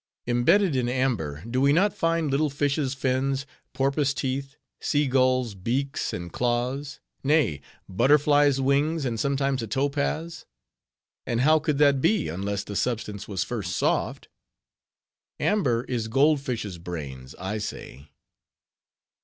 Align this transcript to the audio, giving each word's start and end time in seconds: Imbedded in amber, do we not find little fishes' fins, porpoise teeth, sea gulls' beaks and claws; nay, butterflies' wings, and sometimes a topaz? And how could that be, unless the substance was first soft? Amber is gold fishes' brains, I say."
Imbedded 0.25 0.75
in 0.75 0.89
amber, 0.89 1.43
do 1.47 1.61
we 1.61 1.71
not 1.71 1.93
find 1.93 2.31
little 2.31 2.49
fishes' 2.49 2.95
fins, 2.95 3.45
porpoise 3.71 4.15
teeth, 4.15 4.55
sea 4.79 5.05
gulls' 5.05 5.53
beaks 5.53 6.11
and 6.11 6.33
claws; 6.33 6.99
nay, 7.23 7.61
butterflies' 7.87 8.59
wings, 8.59 9.05
and 9.05 9.19
sometimes 9.19 9.61
a 9.61 9.67
topaz? 9.67 10.47
And 11.27 11.41
how 11.41 11.59
could 11.59 11.77
that 11.77 12.01
be, 12.01 12.29
unless 12.29 12.63
the 12.63 12.75
substance 12.75 13.27
was 13.27 13.43
first 13.43 13.75
soft? 13.77 14.27
Amber 15.39 15.83
is 15.83 16.07
gold 16.07 16.41
fishes' 16.41 16.79
brains, 16.79 17.35
I 17.37 17.59
say." 17.59 18.09